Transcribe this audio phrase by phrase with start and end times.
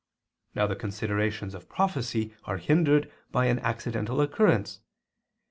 [0.55, 4.79] Now the considerations of prophecy are hindered by an accidental occurrence.